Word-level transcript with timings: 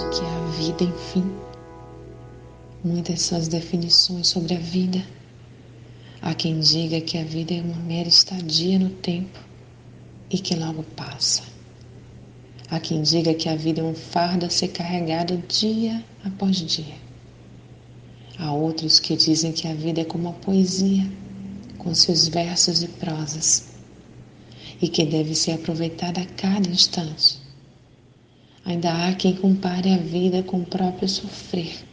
o 0.00 0.10
que 0.10 0.24
é 0.24 0.28
a 0.28 0.44
vida, 0.58 0.84
enfim. 0.84 1.30
Muitas 2.82 3.22
são 3.22 3.38
as 3.38 3.46
definições 3.46 4.26
sobre 4.28 4.54
a 4.54 4.58
vida. 4.58 5.04
Há 6.20 6.34
quem 6.34 6.58
diga 6.58 7.00
que 7.00 7.16
a 7.16 7.24
vida 7.24 7.54
é 7.54 7.60
uma 7.60 7.76
mera 7.76 8.08
estadia 8.08 8.78
no 8.78 8.90
tempo 8.90 9.38
e 10.30 10.38
que 10.38 10.56
logo 10.56 10.82
passa. 10.82 11.42
Há 12.68 12.80
quem 12.80 13.02
diga 13.02 13.34
que 13.34 13.48
a 13.48 13.54
vida 13.54 13.82
é 13.82 13.84
um 13.84 13.94
fardo 13.94 14.46
a 14.46 14.50
ser 14.50 14.68
carregado 14.68 15.36
dia 15.46 16.04
após 16.24 16.56
dia. 16.56 16.96
Há 18.38 18.52
outros 18.52 18.98
que 18.98 19.14
dizem 19.14 19.52
que 19.52 19.68
a 19.68 19.74
vida 19.74 20.00
é 20.00 20.04
como 20.04 20.24
uma 20.24 20.32
poesia, 20.32 21.08
com 21.78 21.94
seus 21.94 22.26
versos 22.26 22.82
e 22.82 22.88
prosas, 22.88 23.68
e 24.82 24.88
que 24.88 25.04
deve 25.04 25.36
ser 25.36 25.52
aproveitada 25.52 26.20
a 26.20 26.26
cada 26.26 26.68
instante 26.68 27.43
Ainda 28.64 29.08
há 29.08 29.14
quem 29.14 29.36
compare 29.36 29.92
a 29.92 29.98
vida 29.98 30.42
com 30.42 30.60
o 30.60 30.66
próprio 30.66 31.08
sofrer 31.08 31.84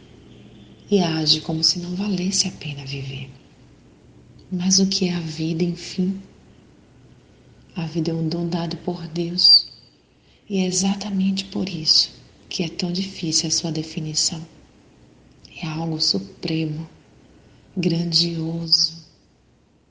e 0.90 1.00
age 1.00 1.40
como 1.40 1.62
se 1.62 1.78
não 1.78 1.94
valesse 1.94 2.48
a 2.48 2.52
pena 2.52 2.84
viver. 2.86 3.30
Mas 4.50 4.78
o 4.78 4.86
que 4.86 5.08
é 5.08 5.14
a 5.14 5.20
vida, 5.20 5.62
enfim? 5.62 6.20
A 7.76 7.86
vida 7.86 8.10
é 8.10 8.14
um 8.14 8.28
dom 8.28 8.48
dado 8.48 8.76
por 8.78 9.06
Deus 9.08 9.68
e 10.48 10.58
é 10.58 10.66
exatamente 10.66 11.44
por 11.46 11.68
isso 11.68 12.10
que 12.48 12.62
é 12.62 12.68
tão 12.68 12.92
difícil 12.92 13.48
a 13.48 13.50
sua 13.50 13.72
definição. 13.72 14.46
É 15.62 15.66
algo 15.66 16.00
supremo, 16.00 16.88
grandioso, 17.74 19.06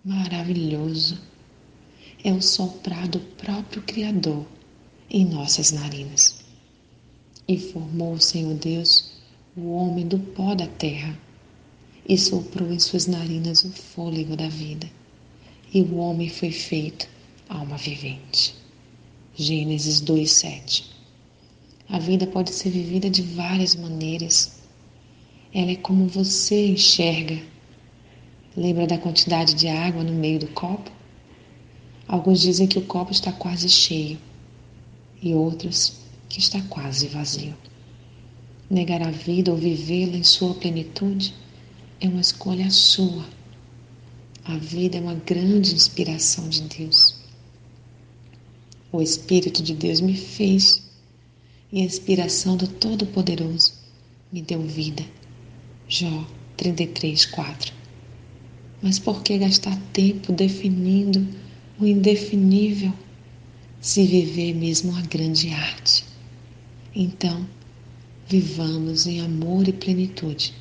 maravilhoso. 0.06 1.20
É 2.24 2.32
o 2.32 2.42
soprar 2.42 3.08
do 3.08 3.20
próprio 3.20 3.82
Criador 3.82 4.46
em 5.10 5.26
nossas 5.26 5.72
narinas. 5.72 6.41
E 7.52 7.60
formou 7.60 8.14
o 8.14 8.22
Senhor 8.22 8.54
Deus 8.54 9.12
o 9.58 9.74
homem 9.74 10.08
do 10.08 10.18
pó 10.18 10.56
da 10.56 10.68
terra, 10.68 11.20
e 12.08 12.18
soprou 12.18 12.72
em 12.72 12.80
suas 12.80 13.08
narinas 13.08 13.66
o 13.66 13.72
fôlego 13.74 14.38
da 14.38 14.48
vida, 14.48 14.90
e 15.74 15.82
o 15.82 15.98
homem 15.98 16.30
foi 16.30 16.50
feito 16.50 17.10
alma 17.50 17.76
vivente. 17.76 18.56
Gênesis 19.36 20.00
2:7. 20.00 20.86
A 21.90 22.00
vida 22.00 22.26
pode 22.26 22.52
ser 22.52 22.70
vivida 22.70 23.10
de 23.10 23.22
várias 23.22 23.76
maneiras. 23.76 24.62
Ela 25.54 25.72
é 25.72 25.76
como 25.76 26.08
você 26.08 26.68
enxerga. 26.68 27.38
Lembra 28.56 28.88
da 28.88 28.98
quantidade 28.98 29.56
de 29.56 29.68
água 29.68 30.06
no 30.06 30.14
meio 30.14 30.40
do 30.40 30.48
copo? 30.48 30.90
Alguns 32.08 32.40
dizem 32.40 32.66
que 32.66 32.80
o 32.80 32.86
copo 32.86 33.12
está 33.12 33.34
quase 33.34 33.68
cheio 33.68 34.18
e 35.22 35.34
outros 35.34 36.01
que 36.32 36.40
está 36.40 36.62
quase 36.70 37.08
vazio. 37.08 37.54
Negar 38.70 39.02
a 39.02 39.12
vida 39.12 39.52
ou 39.52 39.58
vivê-la 39.58 40.16
em 40.16 40.24
sua 40.24 40.54
plenitude 40.54 41.34
é 42.00 42.08
uma 42.08 42.22
escolha 42.22 42.72
sua. 42.72 43.26
A 44.46 44.56
vida 44.56 44.98
é 44.98 45.02
uma 45.02 45.14
grande 45.14 45.76
inspiração 45.76 46.48
de 46.48 46.62
Deus. 46.62 47.18
O 48.94 49.02
Espírito 49.02 49.62
de 49.62 49.74
Deus 49.74 50.00
me 50.00 50.16
fez 50.16 50.82
e 51.70 51.82
a 51.82 51.84
inspiração 51.84 52.56
do 52.56 52.66
Todo-Poderoso 52.66 53.74
me 54.32 54.42
deu 54.42 54.62
vida. 54.62 55.04
Jó 55.90 56.26
33, 56.56 57.26
4. 57.26 57.74
Mas 58.82 58.98
por 58.98 59.22
que 59.22 59.38
gastar 59.38 59.78
tempo 59.92 60.32
definindo 60.32 61.28
o 61.78 61.86
indefinível 61.86 62.94
se 63.82 64.06
viver 64.06 64.54
mesmo 64.54 64.96
a 64.96 65.02
grande 65.02 65.50
arte? 65.50 66.11
Então, 66.94 67.48
vivamos 68.28 69.08
em 69.08 69.22
amor 69.22 69.68
e 69.68 69.72
plenitude. 69.72 70.54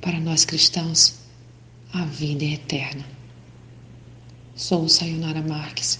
Para 0.00 0.18
nós 0.18 0.46
cristãos, 0.46 1.18
a 1.92 2.04
vida 2.06 2.44
é 2.44 2.54
eterna. 2.54 3.04
Sou 4.54 4.88
Sayonara 4.88 5.42
Marques. 5.42 5.98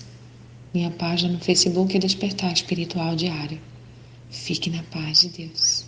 Minha 0.72 0.90
página 0.90 1.34
no 1.34 1.40
Facebook 1.40 1.94
é 1.94 2.00
Despertar 2.00 2.52
Espiritual 2.52 3.14
Diário. 3.14 3.60
Fique 4.30 4.70
na 4.70 4.82
paz 4.84 5.20
de 5.20 5.28
Deus. 5.28 5.84